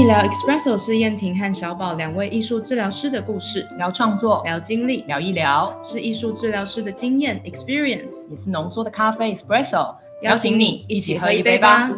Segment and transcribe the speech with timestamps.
[0.00, 7.38] 医疗 Expresso 是燕婷和小宝两位艺术治疗师的故事，聊创作，聊经历，聊一聊，是艺术治疗师的经验。
[7.44, 9.94] Experience，也是浓缩的咖啡 espresso。
[10.22, 11.90] 邀请你一起喝一杯吧。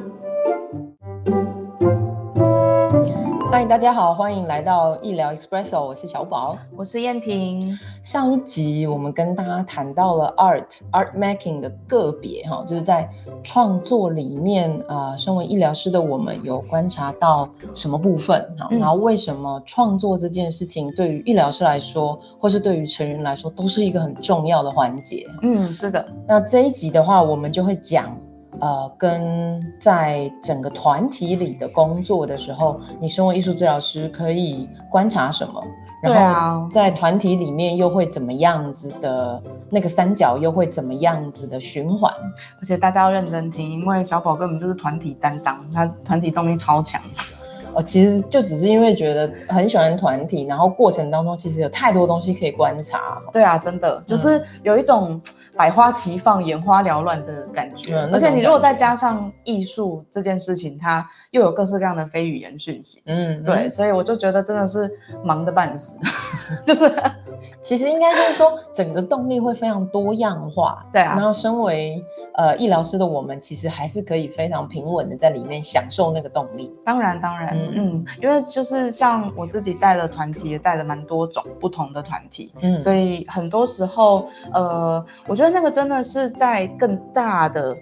[3.52, 7.78] 嗨，大家好，欢迎来到医疗 Expresso，我是小宝，我是燕婷。
[8.02, 13.06] 上一集我们跟大家谈到了 art art making 的个别哈，就是在
[13.42, 25.26] 创作里面啊，身为医疗师的我们有观察到什么部分哈，然后为什么创作这件事情对于医疗师来说，或是对于成人来说，都是一个很重要的环节。
[25.42, 26.02] 嗯，是的。
[26.26, 28.16] 那这一集的话，我们就会讲。
[28.60, 35.62] 呃，跟在整个团体里的工作的时候，你身为艺术治疗师可以观察什么？
[36.02, 39.40] 然后在团体里面又会怎么样子的？
[39.70, 42.12] 那个三角又会怎么样子的循环？
[42.60, 47.00] 而且大家要认真听，因为小宝根本就是团体担当，他团体动力超强。
[47.74, 53.20] 哦，其实就只是因为觉得很喜欢团体，然后过程当中其实有太多东西可以观察。
[53.32, 55.20] 对啊，真的就是有一种
[55.56, 57.96] 百花齐放、眼花缭乱的感觉。
[58.12, 63.02] 而且你如果再加上艺术这件事情，它又有各式各样的非语言讯息。
[63.06, 64.90] 嗯，对，所以我就觉得真的是
[65.24, 65.98] 忙得半死，
[66.66, 66.92] 就是。
[67.62, 71.14] 其实应该就是说，整个动力会非常多样化，对啊。
[71.14, 76.74] 然后身为呃医疗师的我们，其实还是可以非常平稳的在里面享受那个动力。
[76.84, 87.74] 当然，当然，嗯，因为就是像我自己带的团体，也带了蛮多种不同的团体，嗯，所以很多时候，呃，我觉得那个真的是在更大的。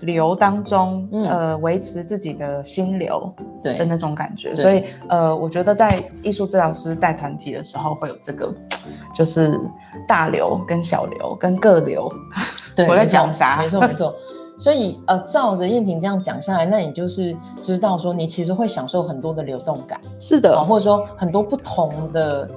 [0.00, 8.52] 流当中，呃，维持自己的心流，对的那种感觉，所以，呃，我觉得在艺术治疗师带团体的时候，会有这个，
[9.14, 9.60] 就是
[10.08, 12.10] 大流跟小流跟各流。
[12.74, 13.58] 对，我在讲啥？
[13.58, 14.14] 没错，没错。
[14.56, 22.48] 所以，呃，照着燕婷这样讲下来，那你就是知道说，你其实会享受很多的流动感，是的，或者说很多不同的。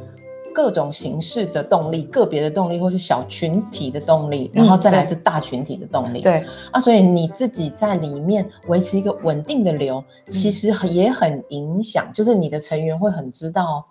[0.53, 6.21] 各种形式的动力，个别的动力，或是小群体的动力，然后再来是大群体的动力。
[6.21, 13.83] 对啊，所以你自己在里面维持一个稳定的流，其实也很影响，就是你的成员会很知道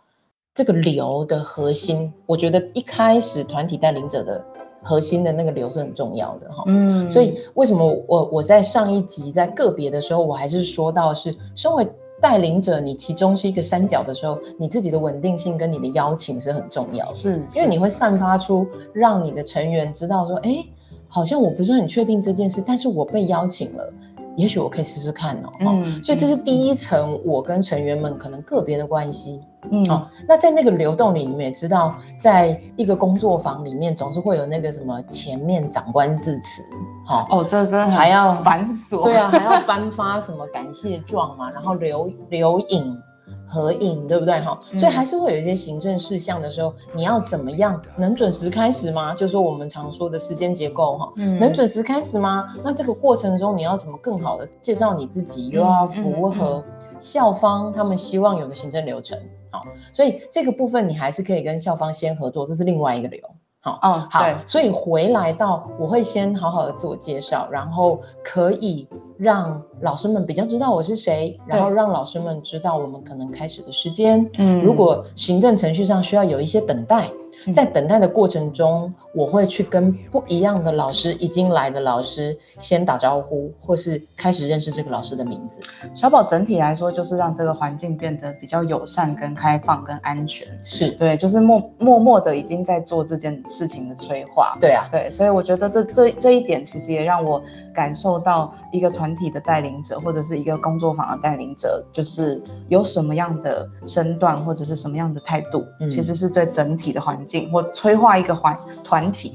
[0.54, 2.12] 这个流的核心。
[2.26, 4.44] 我觉得一开始团体带领者的
[4.82, 6.62] 核心的那个流是很重要的哈。
[6.66, 11.86] 嗯，所以为什么我我在上一集在个别的时候，我还是说到是身为。
[12.22, 20.64] 带领者，你其中是一个三角的时候，你自己的稳定性跟你的邀请是很重要的，是因为你会散发出让你的成员知道说，哎，
[21.08, 23.92] 好像我不是很确定这件事，但是我被邀请了。
[24.36, 36.62] 也许我可以试试看哦，嗯，所以这是第一层，我跟成员们可能个别的关系，嗯，哦，那在那个流动里，你们也知道，在一个工作坊里面，总是会有那个什么前面长官致辞，
[37.06, 42.96] 好，哦，这真的还要繁琐，对啊，还要颁发什么感谢状嘛，然后留留影。
[43.52, 44.58] 合影对不对哈？
[44.74, 49.12] 所以还是会有一些行政事项的时候，你要怎么样能准时开始吗？
[49.14, 52.46] 就是我们常说的时间结构哈，能准时开始吗？
[52.64, 56.64] 那这个过程中你要怎么更好的介绍你自己，又要符合
[56.98, 59.18] 校方他们希望有的行政流程，
[59.50, 63.20] 好，所以这个部分你还是可以跟校方先合作，这是另外一个流。
[63.62, 74.28] 好，嗯，好，所以回来到我会先好好的自我介绍，然后可以让老师们比较知道我是谁，然后让老师们知道我们可能开始的时间。
[74.38, 77.08] 嗯，如果行政程序上需要有一些等待。
[77.52, 85.58] 在等待的过程中，我会去跟不一样的老师、已经来的老师先打招呼，或是开始认识这个老师的名字。
[85.94, 90.46] 小宝整体来说，就是让这个环境变得比较友善、跟开放、跟安全。
[90.62, 94.56] 是对，就是默默默的已经在做这件事情的催化。
[94.60, 97.42] 对啊，对，所以我觉得这这这一点其实也让我
[97.74, 107.50] 感受到一个团体的带领者，或者是一个工作坊的带领者，就是有什么样的身段或者是什么样的态度，其实是对整体的环境。
[107.50, 109.32] 或催化一个环团体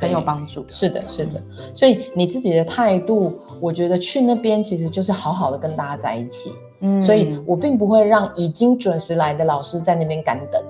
[0.00, 1.42] 很有帮助，是的，是的。
[1.72, 6.52] 所以你自己的态度，我觉得去那边其实就是好好的跟大家在一起。
[6.80, 10.62] 嗯，所以我并不会让已经准时来的老师在那边干等。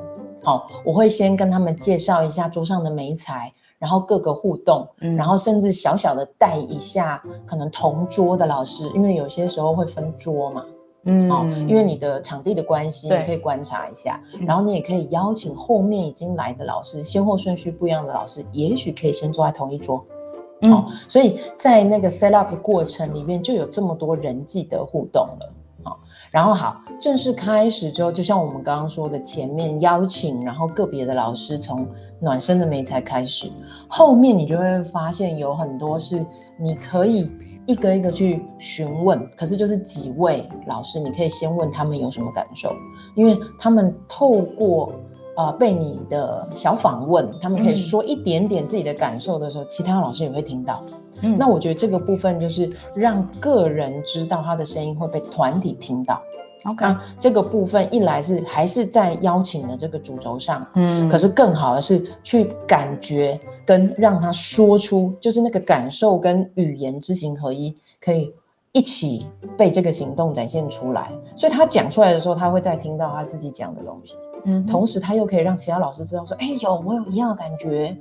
[0.42, 3.52] 好，我会先跟他们介绍一下桌上的美彩，
[3.84, 10.64] 然后各个互动，然后甚至小小的带一下可能同桌的老师，因为有些时候会分桌嘛。
[11.04, 20.02] 嗯，哦，因为你的场地的关系，你可以观察一下，然后你也可以邀请后面已经来的老师，先后顺序不一样的老师，也许可以先坐在同一桌。
[20.62, 25.52] 好，所以在那个 set up 的过程里面，就有这么多人际的互动了。
[26.34, 31.86] 然后好，正式开始之后，就像我们刚刚说的，前面邀请，然后个别的老师从
[32.18, 33.48] 暖身的美才开始，
[33.86, 36.26] 后面你就会发现有很多是
[36.58, 37.30] 你可以。
[37.66, 39.26] 一个一个去询问。
[39.38, 42.70] 可是就是几位老师，你可以先问他们有什么感受，
[43.14, 44.92] 因为他们透过
[45.34, 50.84] 呃被你的小访问，他们可以说一点点自己的感受的时候，其他老师也会听到。
[51.20, 51.36] 嗯。
[51.38, 56.20] 那我觉得这个部分就是让个人知道他的声音会被团体听到。
[56.64, 61.06] OK，那这个部分一来是还是在邀请的这个主轴上，嗯。
[61.10, 68.32] 可是更好的是去感觉跟让他说出，就是那个感受跟语言知行合一，可以
[68.72, 69.26] 一起
[69.58, 71.12] 被这个行动展现出来。
[71.36, 74.64] 所以他讲出来的时候，他会再听到他自己讲的东西，嗯。
[74.66, 77.94] 同时他又可以让其他老师知道说，哎，有我有一样的感觉，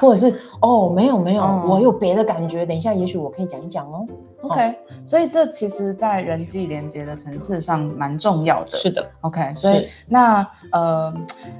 [0.00, 4.06] 或者是哦没有没有，嗯我有别的感觉，等一下也许我可以讲一讲哦。
[4.42, 8.72] OK，所以这其实，在人际连接的层次上蛮重要的。
[8.72, 11.12] 是的，OK，所以那呃，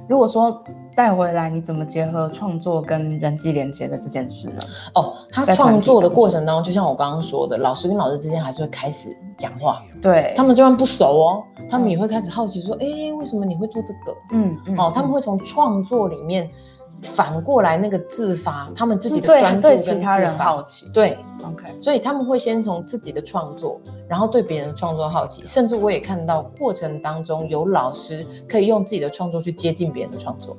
[0.07, 0.63] 如果说
[0.95, 4.61] 带回来，你怎么结合创作跟人际连接的这件事呢？
[4.95, 14.17] 哦，他在创作的过程当中，就像我刚刚说的，老师跟老师之间还是会开始讲话，对，他们就算不熟哦，他们也会开始好奇说，哎、为什么你会做这个？
[14.31, 16.49] 嗯嗯哦，他们会从创作里面
[17.01, 20.89] 反过来那个自发，他们自己的专注跟其他人好奇。
[20.93, 30.55] 对，OK，所以他们会先从自己的创作，然后对别人的创作好奇，甚至我也看到过程当中有老师可以用自己的创作去接近别人的创作。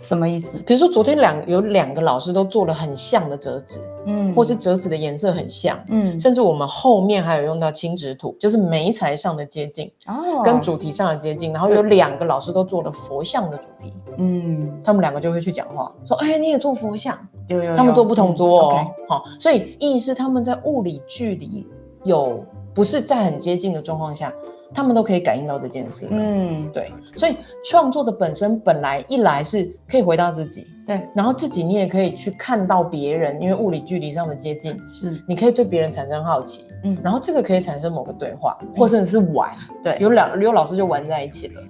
[0.00, 0.58] 什么意思？
[0.58, 4.34] 比如说昨天两有两个老师都做了很像的折纸，嗯。
[4.34, 6.18] 或是折纸的颜色很像，嗯。
[6.18, 10.42] 甚至我们后面还有用到轻质土，就是媒材上的接近，哦。
[10.44, 11.52] 跟主题上的接近。
[11.52, 14.80] 然后有两个老师都做了佛像的主题，嗯。
[14.84, 17.18] 他们两个就会去讲话，说：“哎，你也做佛像。
[17.48, 18.74] 有有”他们做不同桌哦。
[18.78, 21.66] 嗯，好、所以意是他们在物理距离
[22.04, 24.32] 有不是在很接近的状况下，
[24.74, 26.06] 他们都可以感应到这件事。
[26.10, 26.70] 嗯。
[26.72, 31.08] 对，所以创作的本身本来一来是可以回到自己，对。
[31.14, 35.22] 然后自己你也可以去看到别人，因为物理距离上的接近，是。
[35.26, 36.96] 你可以对别人产生好奇，嗯。
[37.02, 39.50] 然后这个可以产生某个对话，或甚至是玩，
[39.82, 39.96] 对。
[40.00, 41.62] 有两有老师就玩在一起了，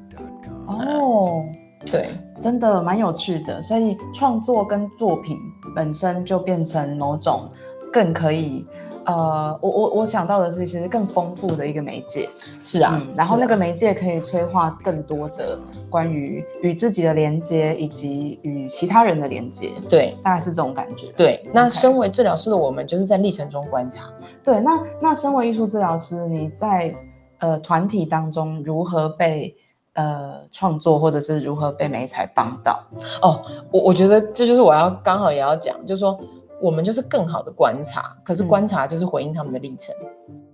[0.67, 1.45] 哦。
[1.91, 2.09] 对，
[2.41, 5.39] 真的蛮有趣的，所以创作跟作品
[5.77, 7.49] 本身就变成某种
[7.93, 8.67] 更可以，
[9.09, 12.29] 呃，我我我想到的是，其实更丰富的一个媒介，
[12.61, 15.59] 是啊，嗯，然后那个媒介可以催化更多的
[15.89, 21.07] 关于与自己的连接，以及与其他人的连接，对大概是这种感觉。
[21.17, 24.13] 对，那身为治疗师的我们，就是在历程中观察。
[24.45, 26.95] 对，那那身为艺术治疗师，你在
[27.39, 29.57] 呃团体当中如何被
[29.95, 32.85] 呃创作，或者是如何被美才帮到？
[33.23, 36.21] 哦，我我觉得这就是我要刚好也要讲，就是说
[36.61, 39.95] 我们就是更好的观察，可是嗯观察就是回应他们的历程。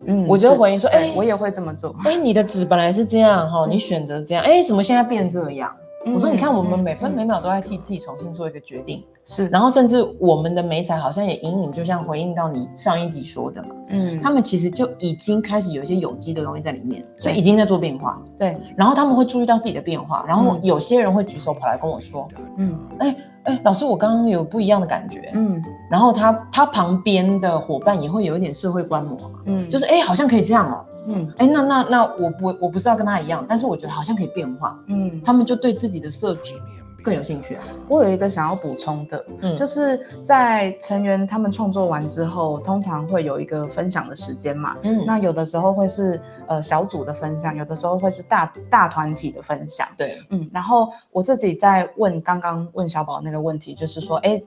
[0.06, 1.94] 嗯我就是回应说，对哎、我也会这么做。
[2.04, 5.74] 哎、你的纸本来是这样哈，你选择这样，哎、怎么现在变这样？
[6.06, 7.14] 我说，你看我们嗯每分嗯。
[7.16, 14.20] 每秒都在替自己重新做一个决定，是，然后甚至我们的美彩好像也隐隐就像回应到你上一集说的嘛，嗯。
[14.20, 18.20] 他们其实就已经开始有一些有机的东西在里面，所以已经在做变化。
[18.38, 20.60] 对，然后他们会注意到自己的变化，然后嗯。
[20.62, 25.30] 有些人会举手跑来跟我说嗯：“哎、哎、老师，我刚刚有不一样的感觉。
[25.34, 25.62] 嗯。
[25.90, 36.54] 然后他他旁边的伙伴也会有一点社会观摩嘛，嗯，就是哎、好像可以这样哦，嗯哎、那那那我不我不是要跟他一样，但是我觉得好像可以变化，嗯，他们就对自己的色纸
[37.02, 37.62] 更有兴趣啊。
[37.86, 44.74] 我有一个想要补充的，嗯，就是在成员他们创作完之后，通常会有一个分享的时间嘛。
[44.82, 49.86] 嗯那有的时候会是呃小组的分享，有的时候会是大大团体的分享。
[49.98, 54.42] 对，嗯，然后我自己在问刚刚问小宝那个问题，就是说，哎，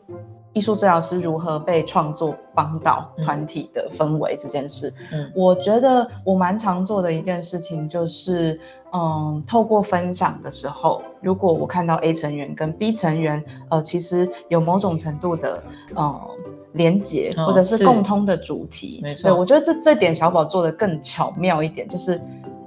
[0.57, 3.23] 艺术治疗师如何被创作帮到嗯。
[3.23, 5.31] 团体的氛围这件事，嗯。
[5.35, 8.59] 我觉得我蛮常做的一件事情就是，
[8.91, 16.21] 嗯，透过分享的时候，如果我看到 A 成员跟 B 成员，呃，其实有某种程度的，呃。
[16.73, 17.85] 连结哦或者是是。
[17.85, 19.15] 共通的主题，没。
[19.15, 19.23] 错。
[19.23, 22.21] 对我觉得这这点小宝做的更巧妙一点，就是，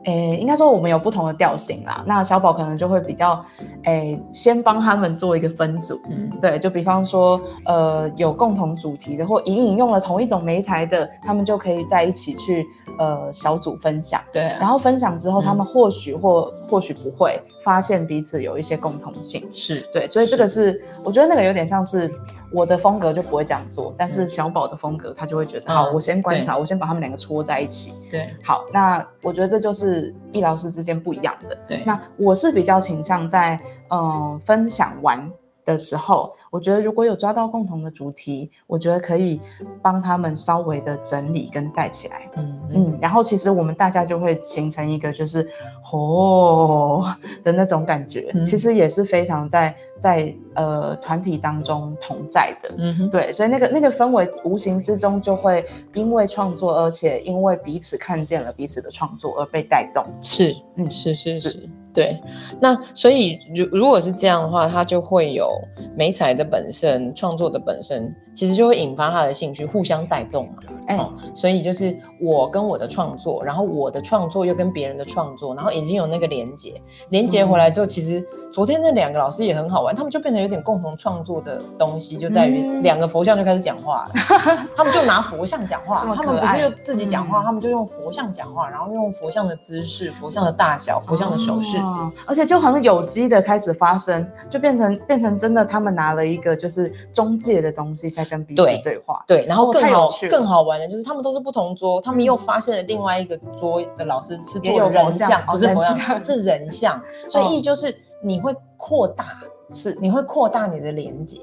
[0.04, 2.02] 诶，应该说我们有不同的调性啦。
[2.06, 3.44] 那小宝可能就会比较，
[3.84, 12.66] 诶，先帮他们做一个分组，嗯对，就比方说，呃，有共同主题的，或隐隐用了同一种媒材的，他们就可以在一起去
[12.98, 14.22] 呃小组分享。
[14.32, 19.46] 对啊，然后分享之后，嗯他们或许或或许不会发现彼此有一些共同性。
[19.52, 22.10] 是对，所以这个是我觉得那个有点像是
[22.52, 27.94] 我的风格就不会这样做，但是小宝的风格他就会觉得，嗯好，我先观察，我先把他们两个戳在一起。
[28.10, 31.56] 对好，那我觉得这就是易老师之间不一样的。
[31.68, 35.30] 对，那我是比较倾向在嗯、呃分享完
[35.70, 39.40] 的时候，我觉得如果有抓到共同的主题，我觉得可以
[39.80, 42.28] 帮他们稍微的整理跟带起来。
[42.36, 45.48] 嗯嗯，然后其实我们大家就会形成一个就是
[45.92, 47.04] 哦
[47.42, 52.74] 的那种感觉，嗯其实也是非常在在呃团体当中同在的。
[52.78, 60.04] 嗯哼，对，所以那个那个氛围无形之中就会因为创作，而且因为彼此看见了彼此的创作而被带动。
[60.22, 62.20] 是，嗯是是是是，对。
[62.60, 65.50] 那所以如如果是这样的话，它就会有
[65.96, 70.54] 美彩的本身、创作的本身，其实就会引发他的兴趣，互相带动嘛。
[70.86, 70.96] 哎。
[70.96, 82.82] 哦，所以就是我跟我的创作，然后我的创作又跟别人的创作，然后已经有那个连接，连接回来之后，其实昨天那两个老师也很好玩，他们就变成有点共同创作的东西，就在于嗯。
[82.82, 99.24] 两个佛像就开始讲话了，他们就拿佛像讲话他们不是就自己讲话，嗯 他们就用佛像讲话，然后用佛像的姿势、佛像的大小、佛像的手势，哦而且就很有机的开始发生，就变成变成真的，他们拿了一个就是中介的东西在跟彼此对对话。
[99.26, 109.40] 对，然后哦更好、更好玩的就是他们都是不同桌，他们嗯又发现了另外一个桌的老师是也做人像不是佛人像像， 是人像， 所以哦意义就是你会扩大，
[109.72, 111.40] 是，你会扩大你的连接。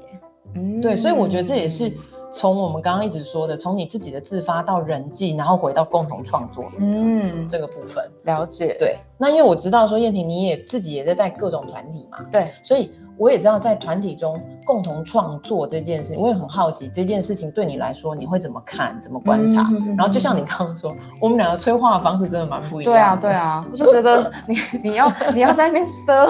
[0.54, 1.92] 嗯对，所以我觉得这也是
[2.32, 8.02] 从我们刚刚一直说的，从你自己的自发到人际，然后回到共同创作嗯，这个部分。
[8.24, 8.74] 了解。
[8.78, 19.68] 对，那因为我知道说燕婷你也自己也在带各种团体嘛，对，所以我也知道在团体中共同创作这件事情，我也很好奇这件事情对你来说你会怎么看、怎么观察。
[19.96, 22.92] 然后就像你刚刚说，我们两个催化的方式真的蛮不一样。
[22.92, 23.32] 对啊，对。
[23.38, 26.26] 啊，我就觉得你你要你要在那边塞，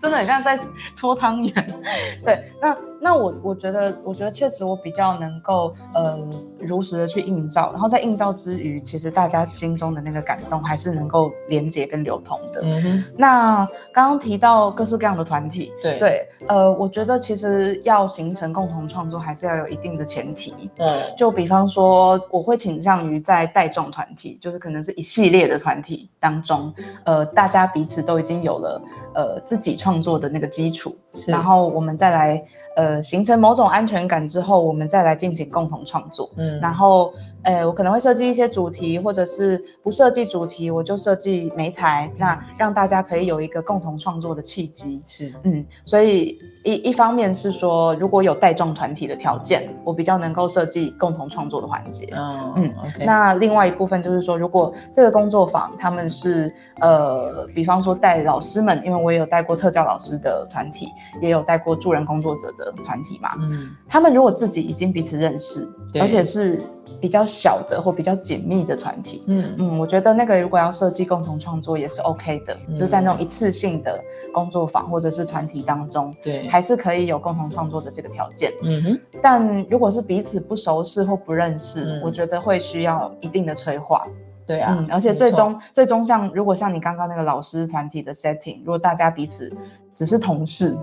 [0.00, 0.58] 真的很像在
[0.94, 1.80] 搓汤圆。
[2.24, 6.30] 对，那那我我觉得我觉得确实我比较能够嗯
[6.64, 12.60] 如实的去映照，然后在映照之余，其实大家心中的那个感动还是能够连接跟流通的。
[12.62, 20.54] 嗯哼，那刚刚提到各式各样的团体，对对，呃，我觉得其实要形成共同创作，还是要有一定的前提。
[20.78, 26.72] 嗯，就比方说，我会倾向于在带状团体，就是可能是一系列的团体当中，
[27.04, 28.80] 呃，大家彼此都已经有了
[29.14, 32.44] 呃自己创作的那个基础，然后我们再来
[32.76, 36.30] 呃形成某种安全感之后，我们再来进行共同创作。
[36.36, 45.02] 嗯，然后，呃，我可能会设计一些主题，或者是不设计主题，我就设计媒材，那让大家可以有一个共同创作的契机。
[45.04, 52.08] 是嗯，所以一一方面是说，如果有带状团体的条件，我比较能够设计共同创作的环节。
[52.12, 60.88] 嗯嗯那另外一部分就是说，如果这个工作坊他们是呃，比方说带老师们，因为我也有带过特教老师的团体，
[61.20, 65.68] 也有带过助人工作者的团体嘛，嗯，他们如果自己已经彼此认识，
[66.00, 66.62] 而且是
[67.00, 73.98] 比较小的或比较紧密的团体，嗯嗯，我觉得那个如果要设计共同创作也是 OK 的，嗯就在那种一次性的
[74.32, 78.52] 工作坊或者是团体当中，对，还是可以有共同创作的这个条件。
[78.62, 84.06] 嗯哼，但如果是彼此不熟识或不认识，嗯我觉得会需要一定的催化。
[84.46, 89.54] 对啊，嗯，而且最终最终像如果像你刚刚那个老师团体的 setting，如果大家彼此
[89.94, 90.76] 只是同事，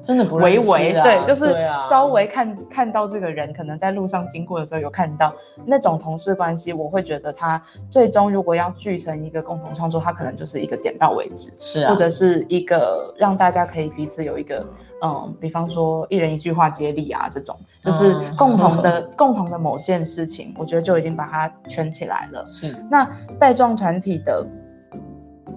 [0.00, 1.54] 真的不微认识啊微对，就是
[1.88, 5.32] 稍微看看到这个人，可能在路上经过的时候有看到
[5.66, 14.64] 那种同事关系，我会觉得他最终如果要聚成一个共同创作，他可能就是一个点到为止，是啊，或者是一个让大家可以彼此有一个
[15.02, 18.36] 嗯，比方说一人一句话接力啊这种，就是嗯。
[18.36, 22.44] 共同的、 共同的某件事情，我觉得就已经把它圈起来了。
[22.46, 22.74] 是。
[22.90, 24.46] 那带状团体的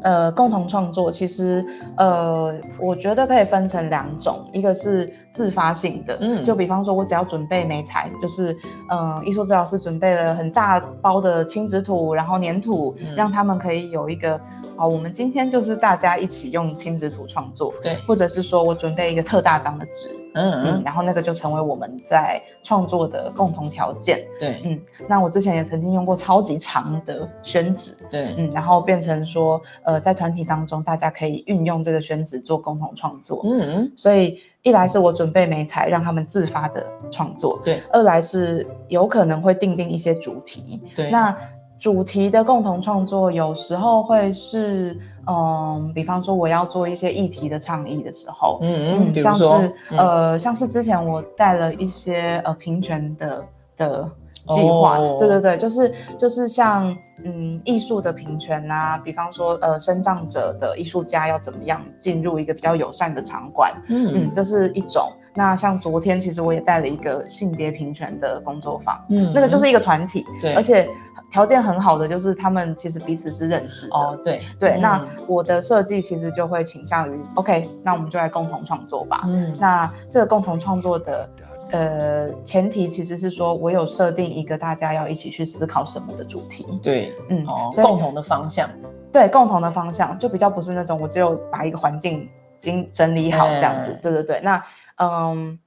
[0.01, 1.65] 呃共同创作，其实
[1.97, 8.53] 呃，我觉得可以分成两种，一个是自发性的，嗯就比方说我只要准备美材，就是
[8.89, 14.39] 嗯、呃艺术治疗师准备了很大包的亲子土，然后粘土，嗯让他们可以有一个。
[14.77, 24.23] 好，我们今天就是大家一起用亲子土创作，对，或者是说我准备一个特大张的纸，嗯，然后那个就成为我们在创作的共同条件。
[24.37, 24.61] 对。
[24.63, 33.41] 嗯，那我之前也曾经用过超级长的宣纸，对，嗯，然后变成说，呃，在团体当中，大家可以运用这个宣纸做共同创作。
[33.45, 37.79] 嗯所以一来是我准备美材，让他们自发的创作；对。
[37.91, 40.81] 二来是有可能会定定一些主题。
[40.95, 41.35] 对，那
[41.77, 53.43] 主题的共同创作，有时候会是，嗯，比方说我要做一些议题的倡议的时候，嗯嗯，像说是、嗯呃，像是之前我带了一些呃平权的
[53.75, 54.09] 的
[54.47, 54.97] 计划。
[54.97, 65.11] 哦对对对，就是就是像嗯艺术的平权呐、比方说呃生长者的艺术家要怎么样进入一个比较友善的场馆，嗯，嗯这是一种。
[65.35, 70.87] 那像昨天其实我也带了一个性别平权的工作坊，嗯那个就是一个团体，对而且
[71.29, 73.95] 条件很好的就是他们其实彼此是认识的。
[73.95, 79.23] 哦，对对，嗯那我的设计其实就会倾向于，OK，那我们就来共同创作吧。
[79.25, 81.29] 嗯那这个共同创作的
[81.71, 88.69] 呃前提其实是说我有设定一个大家要一起去思考什么的主题，对嗯，哦，共同的方向，
[89.11, 94.61] 对共同的方向就比较不是那种我只有把一个环境经整理好这样子，嗯对对对，那
[94.97, 95.59] 嗯。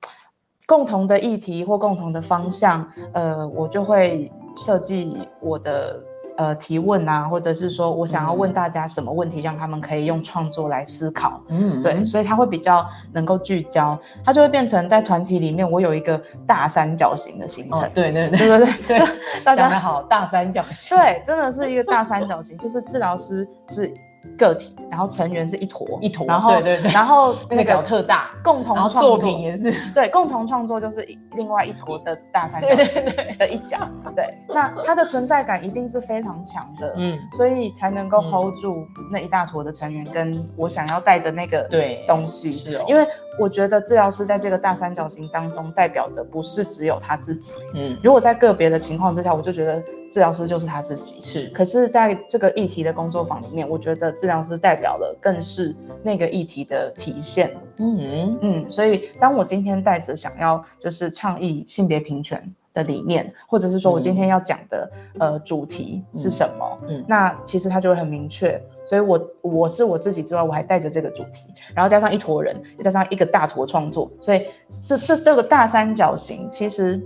[0.66, 5.98] 共同的议题或共同的方向，呃，我就会设计我的
[6.36, 11.40] 呃提问啊，或者是说我想要问大家什么问题，让他们可以用创作来思考。
[11.48, 17.80] 嗯对，所以他会比较能够聚焦，他就会变成在团体里面，我有一个大三角形的形成。
[17.84, 19.08] 哦，对对对对对对，对，
[19.42, 23.90] 大家好，大三角形，对，真的是一个大三角形，就是治疗师是
[24.36, 25.98] 个体，然后成员是一坨。
[26.00, 26.90] 一坨然后对对对。
[26.92, 33.04] 然后 那个脚特大，共同创作品也是， 对，共同创作就是一另外一坨的大三角形
[33.38, 33.78] 的一角，
[34.14, 42.84] 对，那它的存在感一定是非常强的，嗯，所以才能够嗯 hold 住那一大坨的成员跟我想要带的那个对东西，是哦。
[42.88, 43.06] 因为
[43.38, 51.20] 我觉得治疗师在这个大三角形当中代表的不是只有他自己，嗯，如果在个别的情况之下，我就觉得治疗师就是他自己。
[51.20, 57.56] 是，可是，在这个议题的工作坊里面，我觉得治疗师代表了更是那个议题的体现。
[57.76, 68.60] 嗯嗯，所以当我今天带着想要就是倡议性别平权的理念，或者是说我今天要讲的、呃主题是什么，嗯那其实它就会很明确。
[68.84, 74.46] 所以我我是我自己之外，我还带着这个主题，然后加上一坨人，加上一个大坨创作，所以
[74.86, 76.98] 这这这个大三角形其实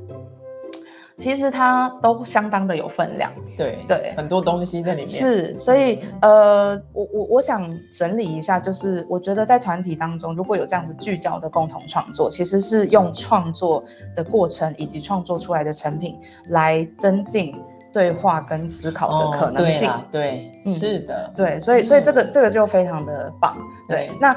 [1.19, 3.33] 其实它都相当的有分量。
[3.57, 17.55] 对对很多东西在里面，是，所以呃，我我我想整理一下，就是我觉得在团体当中，如果有这样子聚焦的共同创作，其实是用创作的过程以及创作出来的成品来增进
[17.93, 19.89] 对话跟思考的可能性。
[19.89, 23.57] 哦、对对，嗯是的，对，所以所以这个这个就非常的棒。
[23.89, 24.37] 对，对那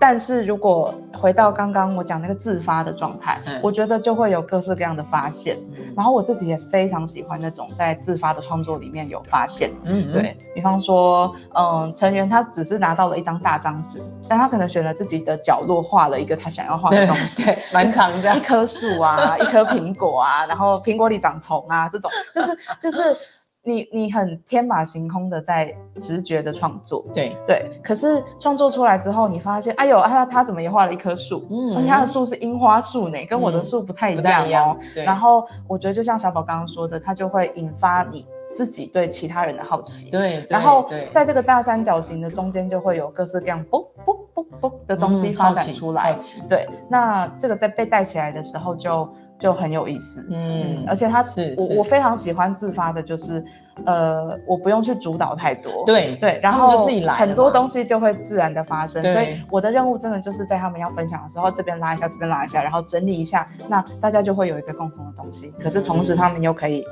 [0.00, 5.56] 但是如果回到刚刚我讲那个自发的状态，嗯我觉得就会有各式各样的发现。
[5.72, 9.70] 嗯然后我自己也非常喜欢那种在自发的创作里面有发现。
[9.84, 22.95] 嗯，对比方说，嗯，成员他只是拿到了一张大张纸，但他可能选了自己的角落画了一个他想要画的东西，对，蛮长这样一，棵树啊，一颗苹果啊，然后苹果里长虫啊，这种就是就是
[23.62, 27.68] 你你很天马行空的在直觉的创作，对，对。
[27.82, 34.76] 可是创作出来之后，你发现，哎呦，他他怎么也画了一棵树，嗯而且他的树是樱花树呢，跟我的嗯树不太一样哦。
[34.94, 40.10] 对，然后我觉得就像小宝刚刚说的，它就会引发你自己对其他人的好奇。
[40.10, 46.16] 对，对然后在这个大三角形的中间，就会有各式各样啵啵啵啵的东西嗯发展出来。
[46.48, 50.26] 对，那这个在被带起来的时候就就很有意思。
[50.30, 51.24] 嗯嗯，而且他
[51.56, 53.44] 我我非常喜欢自发的，就是
[53.84, 55.84] 呃，我不用去主导太多。
[55.84, 59.02] 对对，然后就自己来很多东西就会自然的发生。
[59.02, 65.52] 所以我的任务真的就是在他们要分享的时候，这边拉一下，这边拉一下，然后整理一下，那大家就会有一个共同的东西。
[65.62, 66.84] 可是同时嗯他们又可以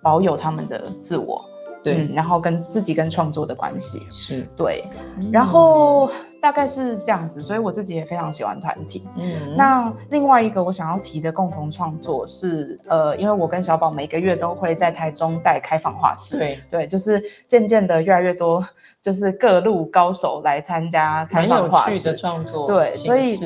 [0.00, 1.44] 保有他们的自我，
[1.82, 4.06] 对嗯，然后跟自己跟创作的关系。
[4.08, 4.84] 是，对，
[5.32, 6.08] 然后
[6.40, 9.06] 大概是这样子，所以我自己也非常喜欢团体。
[9.16, 18.64] 嗯，那另外一个我想要提的共同创作是，呃，因为我跟小宝每个月都会在台中带开放画室，对，对，就是渐渐的越来越多，
[19.02, 22.16] 就是各路高手来参加开放画室的室。
[22.16, 23.36] 创作对所以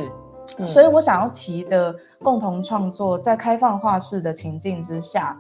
[0.67, 5.39] 所以我想要提的共同创作，在开放画室的情境之下，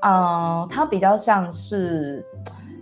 [0.00, 2.24] 呃，它比较像是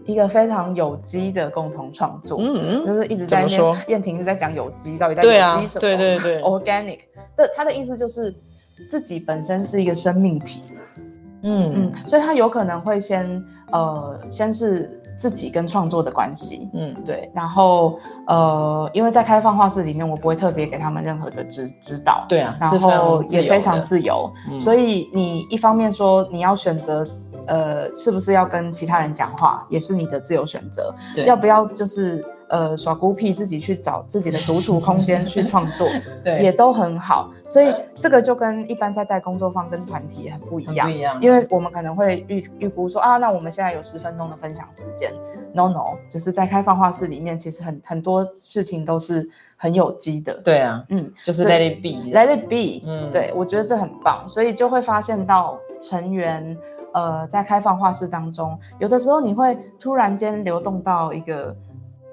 [0.07, 2.39] 一个非常有机的共同创作。
[2.41, 5.81] 嗯就是一直在那怎么边，燕婷一直在讲有机，到底在有机什么？
[5.81, 6.99] 对对对， organic
[7.37, 8.35] 的，它的意思就是
[8.91, 10.63] 自己本身是一个生命体，
[11.43, 27.07] 嗯嗯，所以他有可能会先呃，先是自己跟创作的关系，嗯对，然后呃，因为在开放画室里面，我不会特别给他们任何的指指导，对啊，然后也非常自由，嗯所以你一方面说你要选择。
[27.47, 30.95] 呃，是不是要跟其他人讲话，也是你的自由选择。
[31.15, 35.89] 对要不要就是呃耍孤僻，自己去找自己的独处空间去创作，
[36.25, 37.31] 对也都很好。
[37.47, 45.13] 所以这个就跟一般在带工作坊跟团体很不一样，不一样因为我们可能会预预估说啊，那我们现在有十分钟的分享时间。
[45.55, 50.33] No No，就是在开放画室里面，其实很很多事情都是很有机的。
[50.43, 56.57] 对啊，嗯就是 let it be，，Let it be，嗯对我觉得这很棒，所以就会发现到成员
[56.93, 61.55] 呃，在开放画室当中，有的时候你会突然间流动到一个。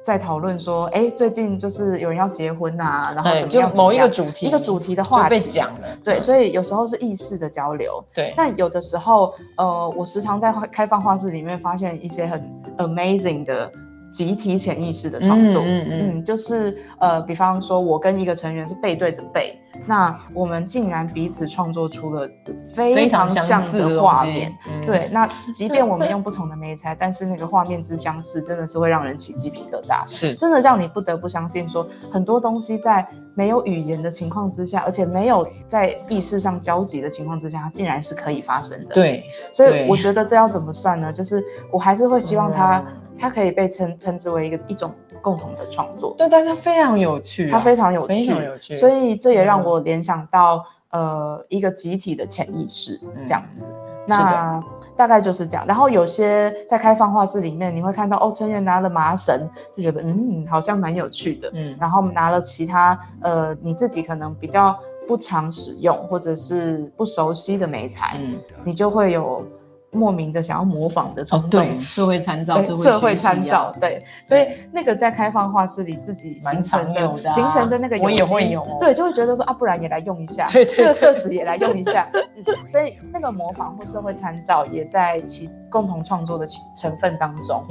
[0.02, 3.70] 在讨论说，哎，最近就是有人要结婚呐，然后怎么样？
[3.76, 5.88] 某一个主题，一个主题的话题被讲了。
[6.04, 8.04] 对，所以有时候是意识的交流。
[8.16, 12.42] 对，但有的时候，呃，我时常在开放画室里面发现一些很
[12.78, 13.70] amazing 的。
[14.12, 22.28] 集体潜意识的创作，嗯嗯，就是呃，比方说，我跟一个成员是背对着背，那我们竟然彼此创作出了
[22.76, 24.52] 非常像的画面，
[24.86, 41.14] 对，那即便我们用不同的媒材， 但是那个画面之相似，真的是会让人起鸡皮疙瘩，是，真的让你不得不相信说，很多东西在没有语言的情况之下，而且没有在意识上交集的情况之下，它竟然是可以发生的，对，所以我觉得这要怎么算呢？
[41.14, 42.84] 就是我还是会希望它。
[43.20, 53.68] 它可以被称称之为一个一种共同的创作，对，但是非常有趣，它非常有趣，非常有趣，所以这也让我联想到呃一个集体的潜意识这样子，
[54.08, 54.64] 那
[54.96, 55.66] 大概就是这样。
[55.68, 64.74] 然后有些在开放画室里面，你会看到哦，成员拿了麻绳，就觉得嗯好像蛮有趣的，嗯，然后拿了其他呃你自己可能比较
[65.08, 69.44] 不常使用或者是不熟悉的美材，嗯，你就会有。
[69.92, 77.10] 莫名的想要模仿的冲动，对社会参照，社会参照，对，所以那个在开放画室里自己形成的。
[77.32, 87.64] 形成的那个，我也会有，对，就会觉得说啊，不然也来用一下，这个设置也来用一下，嗯，所以那个模仿或社会参照也在其共同创作的成分当中。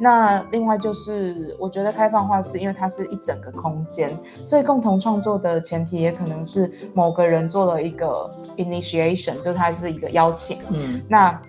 [0.00, 11.40] 那另外就是，我觉得开放化是因为它是一整个空间，所以共同创作的前提也可能是某个人做了一个 initiation，就是它是一个邀请，嗯，那。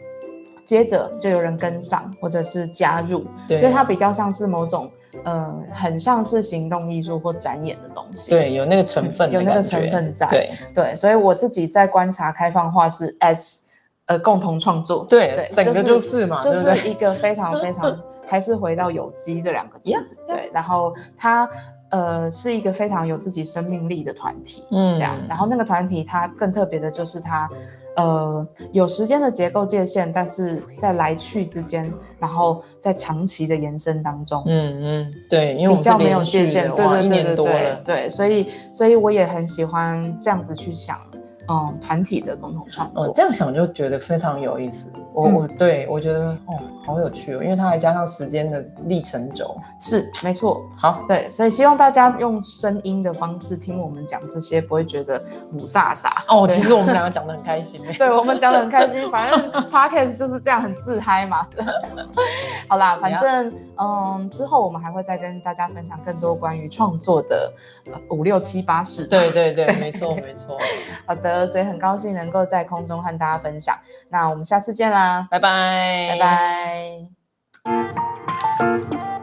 [0.65, 4.88] 接着就有人跟上，或者是加入，所以它比较像是某种，
[5.23, 8.29] 呃，很像是行动艺术或展演的东西。
[8.29, 10.27] 对，有那个成分，有那个成分在。
[10.27, 13.63] 对对，所以我自己在观察开放化是 S，
[14.10, 15.06] 呃，共同创作。
[15.10, 19.91] 对对，整个就是嘛，就是一个非常非常， 还是回到有机这两个字。
[20.28, 21.50] 对，然后它
[21.91, 25.15] 呃是一个非常有自己生命力的团体，嗯，这样。
[25.30, 27.50] 然后那个团体它更特别的就是它。
[27.95, 40.98] 呃，有时间的结构界限，但是在来去之间，然后在长期的延伸当中，嗯嗯，对，因为比较没有界限，对对对对对对，所以所以我也很喜欢这样子去想。
[41.49, 44.91] 嗯，团体的共同创作，这样想就觉得非常有意思。
[45.12, 50.63] 我我对我觉得哦，好有趣哦，因为它还加上时间的历程轴，是没错。
[50.77, 56.47] 好，对，所以希望大家用声音的方式听我们讲这些，不会觉得母萨萨哦。
[56.47, 59.09] 其实我们两个 讲的很开心，对我们讲的很开心。
[59.09, 61.47] 反正 podcast 就是这样，很自嗨嘛。
[62.69, 67.51] 好啦，反正嗯，之后我们还会再跟大家分享更多关于创作的
[68.12, 69.07] 五六七八事。
[69.07, 70.55] 对对对，没错 没错。
[71.07, 71.38] 好的。
[71.45, 73.78] 所以很高兴能够在空中和大家分享，
[74.10, 76.19] 那我们下次见啦，拜拜，拜
[77.65, 79.18] 拜。